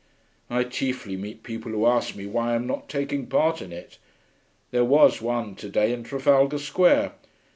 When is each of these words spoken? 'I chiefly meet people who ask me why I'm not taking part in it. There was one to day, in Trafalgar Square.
'I 0.49 0.63
chiefly 0.63 1.15
meet 1.15 1.43
people 1.43 1.71
who 1.73 1.85
ask 1.85 2.15
me 2.15 2.25
why 2.25 2.55
I'm 2.55 2.65
not 2.65 2.89
taking 2.89 3.27
part 3.27 3.61
in 3.61 3.71
it. 3.71 3.99
There 4.71 4.83
was 4.83 5.21
one 5.21 5.53
to 5.57 5.69
day, 5.69 5.93
in 5.93 6.03
Trafalgar 6.03 6.57
Square. 6.57 7.11